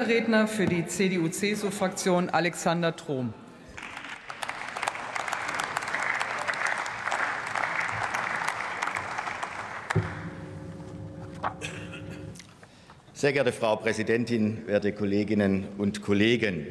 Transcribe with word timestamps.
Redner 0.00 0.46
für 0.46 0.64
die 0.64 0.86
CDU-CSU-Fraktion 0.86 2.30
Alexander 2.30 2.94
Trom. 2.94 3.34
Sehr 13.12 13.32
geehrte 13.32 13.50
Frau 13.50 13.74
Präsidentin, 13.74 14.68
werte 14.68 14.92
Kolleginnen 14.92 15.66
und 15.78 16.00
Kollegen! 16.00 16.64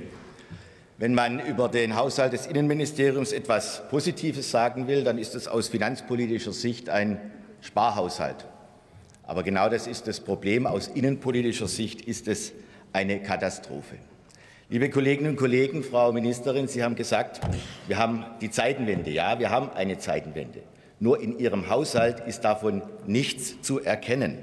Wenn 0.98 1.14
man 1.14 1.46
über 1.46 1.68
den 1.68 1.98
Haushalt 1.98 2.32
des 2.32 2.46
Innenministeriums 2.46 3.34
etwas 3.34 3.90
Positives 3.90 4.50
sagen 4.52 4.88
will, 4.88 5.04
dann 5.04 5.18
ist 5.18 5.36
es 5.36 5.50
aus 5.50 5.68
finanzpolitischer 5.68 6.54
Sicht 6.54 6.88
ein 6.88 7.20
Sparhaushalt. 7.60 8.46
Aber 9.24 9.44
genau 9.44 9.68
das 9.68 9.86
ist 9.86 10.08
das 10.08 10.22
Problem. 10.22 10.66
Aus 10.66 10.88
innenpolitischer 10.88 11.68
Sicht 11.68 12.00
ist 12.04 12.30
es 12.30 12.54
eine 12.94 13.22
Katastrophe. 13.22 13.98
Liebe 14.70 14.90
Kolleginnen 14.90 15.32
und 15.32 15.38
Kollegen, 15.38 15.84
Frau 15.84 16.12
Ministerin, 16.12 16.68
Sie 16.68 16.84
haben 16.84 16.96
gesagt, 16.96 17.40
wir 17.88 17.98
haben 17.98 18.26
die 18.42 18.52
Zeitenwende. 18.52 19.12
Ja, 19.12 19.40
wir 19.40 19.50
haben 19.50 19.70
eine 19.72 19.98
Zeitenwende. 19.98 20.62
Nur 21.00 21.22
in 21.22 21.40
Ihrem 21.40 21.70
Haushalt 21.70 22.20
ist 22.28 22.42
davon 22.42 22.82
nichts 23.06 23.62
zu 23.62 23.80
erkennen. 23.80 24.40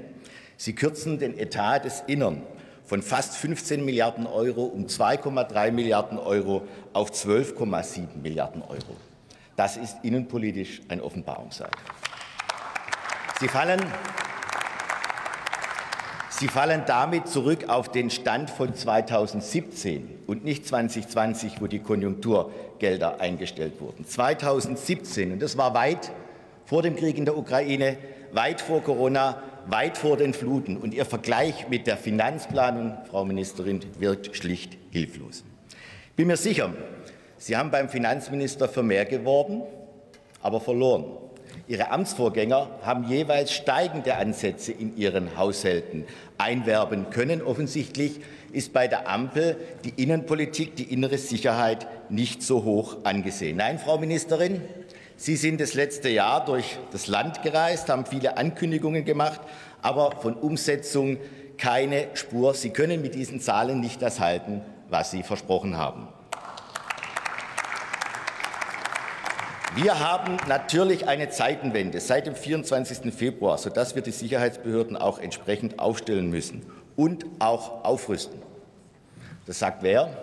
Sie 0.57 0.73
kürzen 0.73 1.19
den 1.19 1.37
Etat 1.37 1.79
des 1.79 2.03
Innern 2.07 2.41
von 2.85 3.01
fast 3.01 3.35
15 3.37 3.83
Milliarden 3.83 4.25
Euro 4.25 4.63
um 4.63 4.85
2,3 4.85 5.71
Milliarden 5.71 6.17
Euro 6.17 6.63
auf 6.93 7.11
12,7 7.11 8.17
Milliarden 8.21 8.61
Euro. 8.61 8.95
Das 9.55 9.77
ist 9.77 9.97
innenpolitisch 10.03 10.81
ein 10.89 11.01
Offenbarungseid. 11.01 11.71
Sie 13.39 13.47
fallen, 13.47 13.81
Sie 16.37 16.49
fallen 16.49 16.83
damit 16.85 17.29
zurück 17.29 17.69
auf 17.69 17.89
den 17.89 18.09
Stand 18.09 18.49
von 18.49 18.75
2017 18.75 20.19
und 20.27 20.43
nicht 20.43 20.67
2020, 20.67 21.61
wo 21.61 21.67
die 21.67 21.79
Konjunkturgelder 21.79 23.21
eingestellt 23.21 23.79
wurden. 23.79 24.05
2017, 24.05 25.31
und 25.31 25.41
das 25.41 25.57
war 25.57 25.73
weit 25.73 26.11
vor 26.65 26.81
dem 26.81 26.97
Krieg 26.97 27.17
in 27.17 27.23
der 27.23 27.37
Ukraine, 27.37 27.97
weit 28.33 28.59
vor 28.59 28.83
Corona, 28.83 29.41
weit 29.67 29.97
vor 29.97 30.17
den 30.17 30.33
Fluten. 30.33 30.75
Und 30.75 30.93
Ihr 30.93 31.05
Vergleich 31.05 31.69
mit 31.69 31.87
der 31.87 31.95
Finanzplanung, 31.95 32.97
Frau 33.09 33.23
Ministerin, 33.23 33.79
wirkt 33.97 34.35
schlicht 34.35 34.77
hilflos. 34.91 35.45
Ich 36.09 36.15
bin 36.17 36.27
mir 36.27 36.37
sicher, 36.37 36.73
Sie 37.37 37.55
haben 37.55 37.71
beim 37.71 37.87
Finanzminister 37.87 38.67
für 38.67 38.83
mehr 38.83 39.05
geworben, 39.05 39.61
aber 40.41 40.59
verloren. 40.59 41.05
Ihre 41.67 41.89
Amtsvorgänger 41.89 42.69
haben 42.83 43.05
jeweils 43.05 43.51
steigende 43.51 44.17
Ansätze 44.17 44.71
in 44.71 44.95
ihren 44.97 45.35
Haushalten 45.35 46.05
einwerben 46.37 47.09
können. 47.09 47.41
Offensichtlich 47.41 48.21
ist 48.51 48.71
bei 48.71 48.87
der 48.87 49.09
Ampel 49.09 49.57
die 49.83 50.01
Innenpolitik, 50.01 50.75
die 50.75 50.93
innere 50.93 51.17
Sicherheit 51.17 51.87
nicht 52.11 52.43
so 52.43 52.63
hoch 52.63 52.97
angesehen. 53.03 53.57
Nein, 53.57 53.79
Frau 53.79 53.97
Ministerin, 53.97 54.61
Sie 55.17 55.37
sind 55.37 55.61
das 55.61 55.73
letzte 55.73 56.09
Jahr 56.09 56.43
durch 56.43 56.77
das 56.91 57.07
Land 57.07 57.41
gereist, 57.41 57.89
haben 57.89 58.05
viele 58.05 58.37
Ankündigungen 58.37 59.05
gemacht, 59.05 59.39
aber 59.81 60.11
von 60.11 60.33
Umsetzung 60.33 61.17
keine 61.57 62.09
Spur. 62.13 62.53
Sie 62.53 62.71
können 62.71 63.01
mit 63.01 63.15
diesen 63.15 63.39
Zahlen 63.39 63.79
nicht 63.79 64.01
das 64.01 64.19
halten, 64.19 64.61
was 64.89 65.11
Sie 65.11 65.23
versprochen 65.23 65.77
haben. 65.77 66.09
Wir 69.75 69.99
haben 69.99 70.37
natürlich 70.47 71.05
eine 71.05 71.27
Zeitenwende 71.27 71.99
seit 71.99 72.27
dem 72.27 72.35
24. 72.35 73.13
Februar, 73.13 73.57
sodass 73.57 73.93
wir 73.93 74.01
die 74.01 74.11
Sicherheitsbehörden 74.11 74.95
auch 74.95 75.19
entsprechend 75.19 75.79
aufstellen 75.79 76.29
müssen 76.29 76.65
und 76.95 77.25
auch 77.39 77.83
aufrüsten. 77.83 78.41
Das 79.45 79.59
sagt 79.59 79.83
wer? 79.83 80.15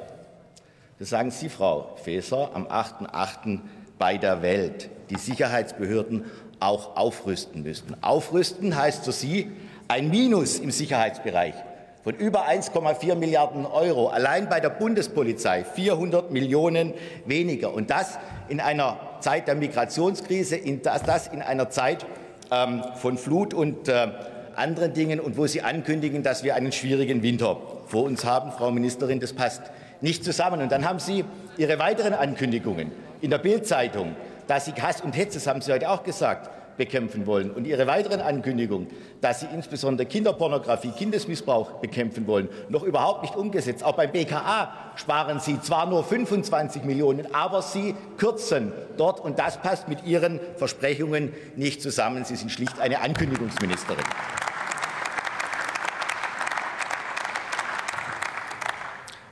Das 0.98 1.10
sagen 1.10 1.30
Sie, 1.30 1.50
Frau 1.50 1.94
Faeser, 2.02 2.48
am 2.54 2.66
8.8 2.66 3.60
bei 3.98 4.16
der 4.16 4.40
Welt 4.40 4.88
die 5.10 5.18
Sicherheitsbehörden 5.18 6.24
auch 6.58 6.96
aufrüsten 6.96 7.62
müssten. 7.62 7.94
Aufrüsten 8.00 8.74
heißt 8.74 9.04
für 9.04 9.12
Sie 9.12 9.52
ein 9.86 10.08
Minus 10.08 10.60
im 10.60 10.70
Sicherheitsbereich 10.70 11.54
von 12.02 12.14
über 12.14 12.48
1,4 12.48 13.16
Milliarden 13.16 13.66
Euro, 13.66 14.08
allein 14.08 14.48
bei 14.48 14.60
der 14.60 14.70
Bundespolizei 14.70 15.62
400 15.62 16.30
Millionen 16.30 16.94
weniger. 17.26 17.74
Und 17.74 17.90
das 17.90 18.18
in 18.48 18.58
einer 18.58 19.11
Zeit 19.22 19.48
der 19.48 19.54
Migrationskrise, 19.54 20.60
das 20.82 21.28
in 21.28 21.40
einer 21.40 21.70
Zeit 21.70 22.04
ähm, 22.50 22.82
von 22.96 23.16
Flut 23.16 23.54
und 23.54 23.88
äh, 23.88 24.08
anderen 24.54 24.92
Dingen 24.92 25.20
und 25.20 25.36
wo 25.36 25.46
Sie 25.46 25.62
ankündigen, 25.62 26.22
dass 26.22 26.44
wir 26.44 26.54
einen 26.54 26.72
schwierigen 26.72 27.22
Winter 27.22 27.56
vor 27.86 28.04
uns 28.04 28.24
haben. 28.24 28.52
Frau 28.52 28.70
Ministerin, 28.70 29.20
das 29.20 29.32
passt 29.32 29.62
nicht 30.00 30.24
zusammen. 30.24 30.60
Und 30.60 30.70
dann 30.70 30.84
haben 30.86 30.98
Sie 30.98 31.24
Ihre 31.56 31.78
weiteren 31.78 32.14
Ankündigungen 32.14 32.92
in 33.20 33.30
der 33.30 33.38
Bildzeitung, 33.38 34.14
dass 34.46 34.66
Sie 34.66 34.72
Hass 34.72 35.00
und 35.00 35.16
Hetze, 35.16 35.38
das 35.38 35.46
haben 35.46 35.62
Sie 35.62 35.72
heute 35.72 35.88
auch 35.88 36.02
gesagt, 36.02 36.50
bekämpfen 36.76 37.26
wollen. 37.26 37.50
Und 37.50 37.66
Ihre 37.66 37.86
weiteren 37.86 38.20
Ankündigungen, 38.20 38.88
dass 39.20 39.40
Sie 39.40 39.46
insbesondere 39.52 40.06
Kinderpornografie, 40.06 40.92
Kindesmissbrauch 40.92 41.80
bekämpfen 41.80 42.26
wollen, 42.26 42.48
noch 42.68 42.82
überhaupt 42.82 43.22
nicht 43.22 43.36
umgesetzt. 43.36 43.84
Auch 43.84 43.96
beim 43.96 44.10
BKA 44.12 44.72
sparen 44.96 45.40
Sie 45.40 45.60
zwar 45.60 45.86
nur 45.86 46.04
25 46.04 46.84
Millionen, 46.84 47.34
aber 47.34 47.62
Sie 47.62 47.94
kürzen 48.16 48.72
dort. 48.96 49.20
Und 49.20 49.38
das 49.38 49.58
passt 49.58 49.88
mit 49.88 50.04
Ihren 50.04 50.40
Versprechungen 50.56 51.32
nicht 51.56 51.82
zusammen. 51.82 52.24
Sie 52.24 52.36
sind 52.36 52.50
schlicht 52.50 52.80
eine 52.80 53.00
Ankündigungsministerin. 53.00 54.04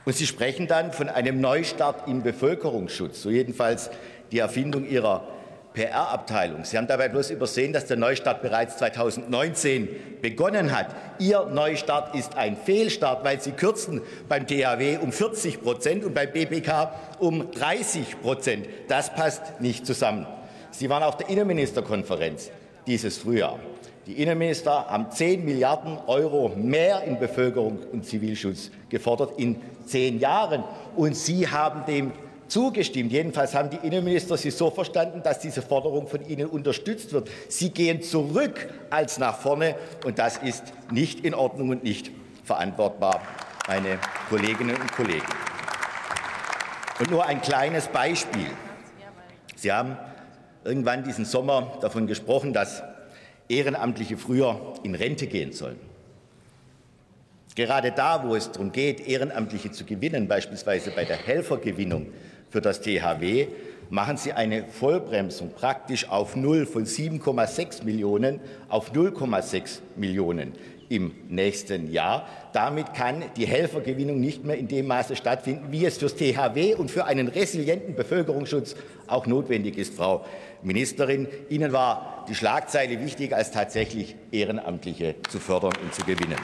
Und 0.03 0.15
Sie 0.15 0.25
sprechen 0.25 0.67
dann 0.67 0.91
von 0.91 1.09
einem 1.09 1.39
Neustart 1.41 2.07
im 2.07 2.23
Bevölkerungsschutz, 2.23 3.21
so 3.21 3.29
jedenfalls 3.29 3.91
die 4.31 4.39
Erfindung 4.39 4.87
Ihrer 4.87 5.27
PR-Abteilung. 5.73 6.65
Sie 6.65 6.77
haben 6.77 6.87
dabei 6.87 7.07
bloß 7.07 7.31
übersehen, 7.31 7.71
dass 7.71 7.85
der 7.85 7.97
Neustart 7.97 8.41
bereits 8.41 8.77
2019 8.77 10.19
begonnen 10.21 10.77
hat. 10.77 10.87
Ihr 11.19 11.45
Neustart 11.45 12.13
ist 12.15 12.35
ein 12.35 12.57
Fehlstart, 12.57 13.23
weil 13.23 13.39
Sie 13.39 13.51
kürzen 13.51 14.01
beim 14.27 14.45
THW 14.45 14.97
um 15.01 15.11
40 15.11 15.61
Prozent 15.61 16.03
und 16.03 16.13
beim 16.13 16.31
BBK 16.31 16.91
um 17.19 17.51
30 17.51 18.21
Prozent. 18.21 18.67
Das 18.89 19.13
passt 19.13 19.61
nicht 19.61 19.85
zusammen. 19.85 20.27
Sie 20.71 20.89
waren 20.89 21.03
auf 21.03 21.17
der 21.17 21.29
Innenministerkonferenz 21.29 22.51
dieses 22.85 23.17
Frühjahr. 23.17 23.59
Die 24.07 24.21
Innenminister 24.21 24.87
haben 24.87 25.11
10 25.11 25.45
Milliarden 25.45 25.97
Euro 26.07 26.49
mehr 26.49 27.03
in 27.03 27.19
Bevölkerung 27.19 27.79
und 27.91 28.05
Zivilschutz 28.05 28.71
gefordert 28.89 29.33
in 29.37 29.61
zehn 29.85 30.19
Jahren. 30.19 30.63
Und 30.95 31.15
Sie 31.15 31.47
haben 31.47 31.85
dem 31.85 32.11
zugestimmt. 32.51 33.11
Jedenfalls 33.11 33.55
haben 33.55 33.69
die 33.69 33.77
Innenminister 33.87 34.37
Sie 34.37 34.51
so 34.51 34.69
verstanden, 34.69 35.23
dass 35.23 35.39
diese 35.39 35.61
Forderung 35.61 36.07
von 36.07 36.27
Ihnen 36.27 36.47
unterstützt 36.47 37.13
wird. 37.13 37.29
Sie 37.47 37.69
gehen 37.69 38.01
zurück 38.01 38.69
als 38.89 39.17
nach 39.17 39.37
vorne, 39.37 39.75
und 40.05 40.19
das 40.19 40.37
ist 40.37 40.63
nicht 40.91 41.23
in 41.23 41.33
Ordnung 41.33 41.69
und 41.69 41.83
nicht 41.83 42.11
verantwortbar, 42.43 43.21
meine 43.67 43.97
Kolleginnen 44.29 44.75
und 44.75 44.91
Kollegen. 44.91 45.25
Und 46.99 47.09
nur 47.09 47.25
ein 47.25 47.41
kleines 47.41 47.87
Beispiel. 47.87 48.47
Sie 49.55 49.71
haben 49.71 49.97
irgendwann 50.63 51.03
diesen 51.03 51.25
Sommer 51.25 51.77
davon 51.81 52.05
gesprochen, 52.05 52.51
dass 52.53 52.83
Ehrenamtliche 53.47 54.17
früher 54.17 54.73
in 54.83 54.93
Rente 54.93 55.27
gehen 55.27 55.53
sollen. 55.53 55.79
Gerade 57.55 57.91
da, 57.91 58.27
wo 58.27 58.35
es 58.35 58.51
darum 58.51 58.71
geht, 58.71 59.07
Ehrenamtliche 59.07 59.71
zu 59.71 59.85
gewinnen, 59.85 60.27
beispielsweise 60.27 60.91
bei 60.91 61.05
der 61.05 61.17
Helfergewinnung 61.17 62.07
für 62.51 62.61
das 62.61 62.81
THW, 62.81 63.47
machen 63.89 64.17
Sie 64.17 64.33
eine 64.33 64.65
Vollbremsung 64.65 65.51
praktisch 65.53 66.09
auf 66.09 66.35
Null 66.35 66.65
von 66.65 66.85
7,6 66.85 67.83
Millionen 67.83 68.39
auf 68.69 68.93
0,6 68.93 69.79
Millionen 69.95 70.53
im 70.89 71.13
nächsten 71.29 71.89
Jahr. 71.89 72.27
Damit 72.51 72.93
kann 72.93 73.23
die 73.37 73.47
Helfergewinnung 73.47 74.19
nicht 74.19 74.43
mehr 74.43 74.57
in 74.57 74.67
dem 74.67 74.87
Maße 74.87 75.15
stattfinden, 75.15 75.71
wie 75.71 75.85
es 75.85 75.97
fürs 75.97 76.15
THW 76.15 76.75
und 76.75 76.91
für 76.91 77.05
einen 77.05 77.29
resilienten 77.29 77.95
Bevölkerungsschutz 77.95 78.75
auch 79.07 79.25
notwendig 79.25 79.77
ist, 79.77 79.93
Frau 79.93 80.25
Ministerin. 80.61 81.27
Ihnen 81.49 81.71
war 81.71 82.25
die 82.27 82.35
Schlagzeile 82.35 82.99
wichtiger, 82.99 83.37
als 83.37 83.51
tatsächlich 83.51 84.15
Ehrenamtliche 84.31 85.15
zu 85.29 85.39
fördern 85.39 85.73
und 85.81 85.93
zu 85.93 86.03
gewinnen. 86.03 86.37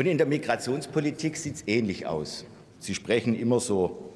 Und 0.00 0.06
in 0.06 0.16
der 0.16 0.26
Migrationspolitik 0.26 1.36
sieht 1.36 1.56
es 1.56 1.64
ähnlich 1.66 2.06
aus. 2.06 2.46
Sie 2.78 2.94
sprechen 2.94 3.38
immer 3.38 3.60
so 3.60 4.14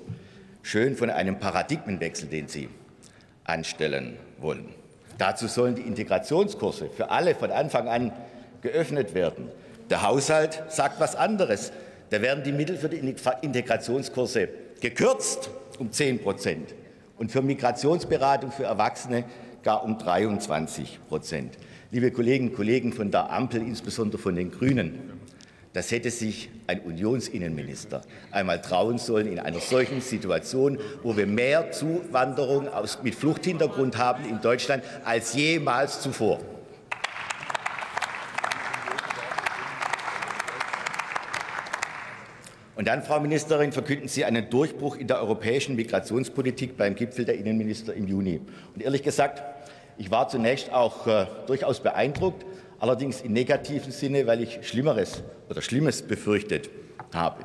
schön 0.63 0.97
von 0.97 1.11
einem 1.11 1.39
Paradigmenwechsel, 1.39 2.31
den 2.31 2.49
Sie 2.49 2.71
anstellen 3.45 4.17
wollen. 4.41 4.71
Dazu 5.19 5.47
sollen 5.47 5.75
die 5.75 5.83
Integrationskurse 5.83 6.89
für 6.89 7.11
alle 7.11 7.35
von 7.35 7.51
Anfang 7.51 7.89
an 7.89 8.13
geöffnet 8.63 9.13
werden. 9.13 9.51
Der 9.91 10.01
Haushalt 10.01 10.63
sagt 10.69 11.01
was 11.01 11.17
anderes. 11.17 11.71
Da 12.09 12.23
werden 12.23 12.45
die 12.45 12.53
Mittel 12.53 12.79
für 12.79 12.89
die 12.89 13.15
Integrationskurse 13.43 14.49
gekürzt 14.81 15.51
um 15.79 15.93
10 15.93 16.21
Prozent 16.21 16.75
und 17.19 17.31
für 17.31 17.43
Migrationsberatung 17.43 18.53
für 18.53 18.65
Erwachsene 18.65 19.25
gar 19.63 19.85
um 19.85 19.99
23 19.99 21.01
Prozent. 21.11 21.59
Liebe 21.91 22.11
Kolleginnen 22.11 22.49
und 22.49 22.57
Kollegen 22.57 22.95
von 22.95 23.11
der 23.11 23.31
Ampel, 23.31 23.61
insbesondere 23.61 24.21
von 24.21 24.35
den 24.35 24.51
Grünen, 24.51 25.14
das 25.75 25.91
hätte 25.91 26.13
sich 26.13 26.51
ein 26.69 26.81
Unionsinnenminister 26.81 28.03
einmal 28.31 28.63
trauen 28.63 28.97
sollen 28.97 29.27
in 29.27 29.41
einer 29.41 29.59
solchen 29.59 30.01
Situation, 30.01 30.79
wo 31.03 31.17
wir 31.17 31.27
mehr 31.27 31.73
Zuwanderung 31.73 32.69
aus, 32.69 33.01
mit 33.03 33.17
Fluchthintergrund 33.17 33.99
haben 33.99 34.25
in 34.25 34.41
Deutschland 34.41 34.85
als 35.05 35.35
jemals 35.35 36.01
zuvor. 36.01 36.39
Und 42.77 42.87
dann, 42.87 43.03
Frau 43.03 43.19
Ministerin, 43.19 43.73
verkünden 43.73 44.07
Sie 44.07 44.25
einen 44.25 44.51
Durchbruch 44.51 44.97
in 44.97 45.09
der 45.09 45.21
europäischen 45.21 45.75
Migrationspolitik 45.75 46.77
beim 46.77 46.95
Gipfel 46.95 47.25
der 47.25 47.37
Innenminister 47.37 47.95
im 47.95 48.07
Juni. 48.07 48.41
Und 48.75 48.83
ehrlich 48.83 49.03
gesagt, 49.03 49.43
ich 49.97 50.11
war 50.11 50.29
zunächst 50.29 50.73
auch 50.73 51.07
äh, 51.07 51.27
durchaus 51.47 51.81
beeindruckt, 51.81 52.45
allerdings 52.85 53.23
im 53.23 53.33
negativen 53.33 53.91
Sinne, 53.93 54.27
weil 54.27 54.43
ich 54.43 54.59
Schlimmeres 54.61 55.23
oder 55.49 55.63
Schlimmes 55.63 56.03
befürchtet 56.03 56.69
habe. 57.15 57.43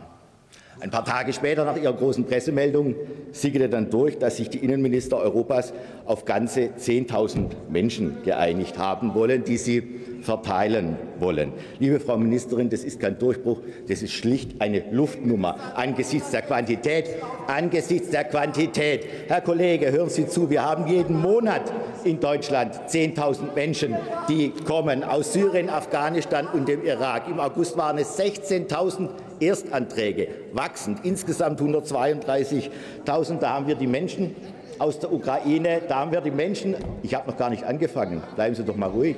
Ein 0.81 0.91
paar 0.91 1.05
Tage 1.05 1.31
später, 1.31 1.63
nach 1.63 1.77
Ihrer 1.77 1.93
großen 1.93 2.25
Pressemeldung, 2.25 2.93
sickerte 3.31 3.69
dann 3.69 3.89
durch, 3.89 4.17
dass 4.17 4.35
sich 4.35 4.49
die 4.49 4.57
Innenminister 4.57 5.17
Europas 5.17 5.71
auf 6.05 6.25
ganze 6.25 6.71
10.000 6.77 7.51
Menschen 7.69 8.21
geeinigt 8.23 8.77
haben 8.77 9.13
wollen, 9.13 9.45
die 9.45 9.57
sie 9.57 9.83
verteilen 10.21 10.97
wollen. 11.19 11.53
Liebe 11.79 11.99
Frau 11.99 12.17
Ministerin, 12.17 12.69
das 12.69 12.83
ist 12.83 12.99
kein 12.99 13.17
Durchbruch, 13.17 13.61
das 13.87 14.01
ist 14.01 14.11
schlicht 14.11 14.61
eine 14.61 14.83
Luftnummer 14.91 15.57
angesichts 15.75 16.31
der 16.31 16.41
Quantität. 16.41 17.05
Angesichts 17.47 18.09
der 18.09 18.25
Quantität. 18.25 19.05
Herr 19.27 19.41
Kollege, 19.41 19.91
hören 19.91 20.09
Sie 20.09 20.27
zu, 20.27 20.49
wir 20.49 20.63
haben 20.63 20.87
jeden 20.87 21.19
Monat 21.19 21.71
in 22.03 22.19
Deutschland 22.19 22.75
10.000 22.87 23.53
Menschen, 23.55 23.95
die 24.27 24.51
kommen 24.65 25.03
aus 25.03 25.33
Syrien, 25.33 25.69
Afghanistan 25.69 26.47
und 26.51 26.67
dem 26.67 26.83
Irak. 26.83 27.27
Im 27.27 27.39
August 27.39 27.77
waren 27.77 27.97
es 27.97 28.19
16.000 28.19 29.09
Erstanträge, 29.39 30.27
wachsend, 30.53 30.99
insgesamt 31.03 31.61
132.000. 31.61 33.39
Da 33.39 33.49
haben 33.49 33.67
wir 33.67 33.75
die 33.75 33.87
Menschen 33.87 34.35
aus 34.79 34.99
der 34.99 35.11
Ukraine, 35.11 35.81
da 35.87 35.99
haben 35.99 36.11
wir 36.11 36.21
die 36.21 36.31
Menschen, 36.31 36.75
ich 37.03 37.13
habe 37.13 37.29
noch 37.29 37.37
gar 37.37 37.49
nicht 37.49 37.63
angefangen, 37.63 38.23
bleiben 38.35 38.55
Sie 38.55 38.63
doch 38.63 38.75
mal 38.75 38.89
ruhig, 38.89 39.17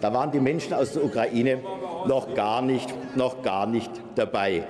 da 0.00 0.12
waren 0.12 0.30
die 0.30 0.40
Menschen 0.40 0.74
aus 0.74 0.92
der 0.92 1.04
Ukraine 1.04 1.58
noch 2.06 2.34
gar 2.34 2.62
nicht, 2.62 2.92
noch 3.16 3.42
gar 3.42 3.66
nicht 3.66 3.90
dabei. 4.14 4.64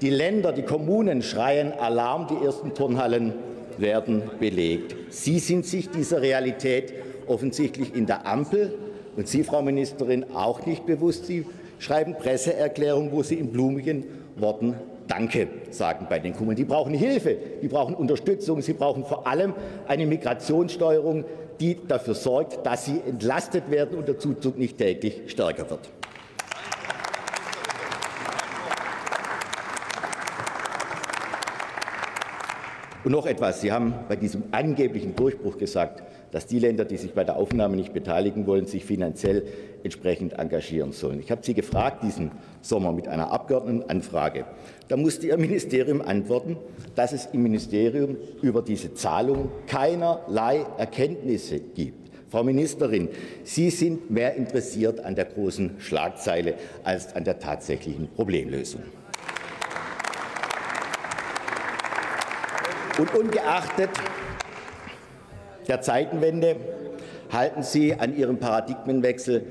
Die 0.00 0.10
Länder, 0.10 0.52
die 0.52 0.62
Kommunen 0.62 1.22
schreien 1.22 1.72
Alarm, 1.72 2.26
die 2.26 2.44
ersten 2.44 2.74
Turnhallen 2.74 3.32
werden 3.78 4.22
belegt. 4.38 4.94
Sie 5.10 5.38
sind 5.38 5.66
sich 5.66 5.90
dieser 5.90 6.22
Realität 6.22 6.92
offensichtlich 7.26 7.94
in 7.94 8.06
der 8.06 8.26
Ampel 8.26 8.74
und 9.16 9.28
Sie, 9.28 9.44
Frau 9.44 9.62
Ministerin, 9.62 10.24
auch 10.34 10.66
nicht 10.66 10.86
bewusst. 10.86 11.26
Sie 11.26 11.46
schreiben 11.78 12.14
Presseerklärungen, 12.14 13.12
wo 13.12 13.22
Sie 13.22 13.36
in 13.36 13.50
blumigen 13.50 14.04
Worten 14.36 14.74
Danke 15.06 15.48
sagen 15.70 16.06
bei 16.08 16.18
den 16.18 16.34
Kommunen. 16.34 16.56
Die 16.56 16.64
brauchen 16.64 16.94
Hilfe, 16.94 17.36
die 17.62 17.68
brauchen 17.68 17.94
Unterstützung, 17.94 18.62
sie 18.62 18.72
brauchen 18.72 19.04
vor 19.04 19.26
allem 19.26 19.52
eine 19.86 20.06
Migrationssteuerung, 20.06 21.24
die 21.60 21.78
dafür 21.86 22.14
sorgt, 22.14 22.64
dass 22.66 22.86
sie 22.86 23.00
entlastet 23.06 23.70
werden 23.70 23.98
und 23.98 24.08
der 24.08 24.18
Zuzug 24.18 24.58
nicht 24.58 24.78
täglich 24.78 25.22
stärker 25.26 25.68
wird. 25.68 25.90
Und 33.04 33.12
noch 33.12 33.26
etwas. 33.26 33.60
Sie 33.60 33.70
haben 33.70 33.92
bei 34.08 34.16
diesem 34.16 34.44
angeblichen 34.50 35.14
Durchbruch 35.14 35.58
gesagt, 35.58 36.02
dass 36.30 36.46
die 36.46 36.58
Länder, 36.58 36.86
die 36.86 36.96
sich 36.96 37.12
bei 37.12 37.22
der 37.22 37.36
Aufnahme 37.36 37.76
nicht 37.76 37.92
beteiligen 37.92 38.46
wollen, 38.46 38.66
sich 38.66 38.86
finanziell 38.86 39.44
entsprechend 39.82 40.32
engagieren 40.38 40.92
sollen. 40.92 41.20
Ich 41.20 41.30
habe 41.30 41.42
Sie 41.44 41.52
gefragt 41.52 42.02
diesen 42.02 42.30
Sommer 42.62 42.92
mit 42.92 43.06
einer 43.06 43.30
Abgeordnetenanfrage. 43.30 44.46
Da 44.88 44.96
musste 44.96 45.26
Ihr 45.26 45.36
Ministerium 45.36 46.00
antworten, 46.00 46.56
dass 46.94 47.12
es 47.12 47.26
im 47.26 47.42
Ministerium 47.42 48.16
über 48.40 48.62
diese 48.62 48.94
Zahlung 48.94 49.50
keinerlei 49.66 50.64
Erkenntnisse 50.78 51.60
gibt. 51.60 52.10
Frau 52.30 52.42
Ministerin, 52.42 53.10
Sie 53.44 53.68
sind 53.68 54.10
mehr 54.10 54.34
interessiert 54.34 54.98
an 55.04 55.14
der 55.14 55.26
großen 55.26 55.78
Schlagzeile 55.78 56.54
als 56.82 57.14
an 57.14 57.22
der 57.22 57.38
tatsächlichen 57.38 58.08
Problemlösung. 58.08 58.82
Und 62.96 63.12
ungeachtet 63.12 63.90
der 65.66 65.80
Zeitenwende 65.80 66.56
halten 67.32 67.64
Sie 67.64 67.94
an 67.94 68.16
Ihrem 68.16 68.38
Paradigmenwechsel 68.38 69.44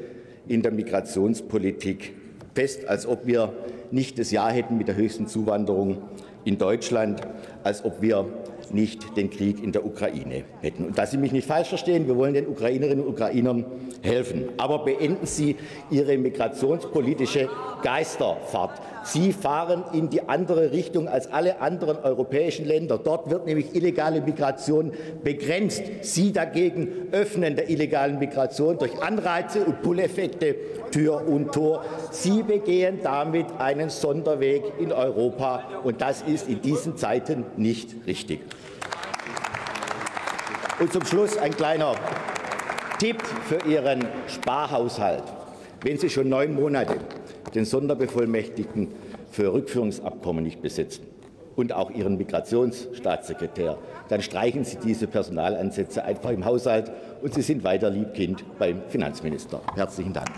in 0.48 0.62
der 0.62 0.72
Migrationspolitik 0.72 2.14
fest, 2.56 2.88
als 2.88 3.06
ob 3.06 3.26
wir 3.26 3.52
nicht 3.92 4.18
das 4.18 4.32
Jahr 4.32 4.52
hätten 4.52 4.78
mit 4.78 4.88
der 4.88 4.96
höchsten 4.96 5.28
Zuwanderung 5.28 6.02
in 6.46 6.58
Deutschland, 6.58 7.22
als 7.64 7.84
ob 7.84 8.02
wir 8.02 8.26
nicht 8.72 9.18
den 9.18 9.30
Krieg 9.30 9.64
in 9.64 9.72
der 9.72 9.86
Ukraine 9.86 10.44
hätten. 10.62 10.86
Und 10.86 10.98
dass 10.98 11.12
Sie 11.12 11.18
mich 11.18 11.32
nicht 11.32 11.48
falsch 11.48 11.70
verstehen, 11.70 12.08
wir 12.08 12.16
wollen 12.16 12.34
den 12.34 12.48
Ukrainerinnen 12.48 13.06
und 13.06 13.14
Ukrainern 13.14 13.66
helfen. 14.02 14.50
Aber 14.58 14.86
beenden 14.86 15.26
Sie 15.26 15.56
Ihre 15.90 16.18
migrationspolitische 16.18 17.50
Geisterfahrt. 17.82 18.80
Sie 19.04 19.34
fahren 19.34 19.84
in 19.94 20.10
die 20.10 20.30
andere 20.30 20.72
Richtung 20.72 21.10
als 21.10 21.30
alle 21.32 21.60
anderen 21.60 21.98
europäischen 21.98 22.66
Länder. 22.66 22.98
Dort 22.98 23.30
wird 23.30 23.46
nämlich 23.46 23.76
illegale 23.76 24.22
Migration 24.22 24.94
begrenzt. 25.24 25.84
Sie 26.02 26.32
dagegen 26.32 27.10
öffnen 27.12 27.56
der 27.56 27.70
illegalen 27.70 28.20
Migration 28.20 28.78
durch 28.78 29.02
Anreize 29.02 29.66
und 29.66 29.82
Pull-Effekte 29.82 30.56
Tür 30.92 31.28
und 31.28 31.52
Tor. 31.52 31.84
Sie 32.12 32.44
begehen 32.44 33.00
damit 33.04 33.48
einen 33.58 33.90
Sonderweg 33.90 34.64
in 34.80 34.92
Europa, 34.92 35.64
und 35.84 36.02
das 36.02 36.22
ist 36.22 36.48
in 36.48 36.62
diesen 36.62 36.98
Zeiten 36.98 37.46
nicht 37.58 37.96
richtig. 38.08 38.42
Und 40.84 40.92
zum 40.92 41.06
Schluss 41.06 41.38
ein 41.38 41.56
kleiner 41.56 41.96
Tipp 43.00 43.24
für 43.48 43.66
Ihren 43.66 44.06
Sparhaushalt. 44.28 45.24
Wenn 45.82 45.98
Sie 45.98 46.10
schon 46.10 46.28
neun 46.28 46.54
Monate 46.54 46.98
den 47.56 47.64
Sonderbevollmächtigten 47.64 48.90
für 49.32 49.54
Rückführungsabkommen 49.54 50.44
nicht 50.44 50.62
besetzen 50.62 51.06
und 51.56 51.72
auch 51.72 51.90
Ihren 51.90 52.18
Migrationsstaatssekretär, 52.18 53.78
dann 54.10 54.22
streichen 54.22 54.66
Sie 54.66 54.76
diese 54.76 55.08
Personalansätze 55.08 56.04
einfach 56.04 56.32
im 56.32 56.44
Haushalt 56.44 56.92
und 57.22 57.34
Sie 57.34 57.44
sind 57.44 57.64
weiter 57.64 57.90
Liebkind 57.90 58.44
beim 58.60 58.82
Finanzminister. 58.90 59.62
Herzlichen 59.76 60.12
Dank. 60.12 60.32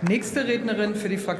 Nächste 0.00 0.46
Rednerin 0.46 0.94
für 0.94 1.08
die 1.08 1.16
Fraktion 1.16 1.36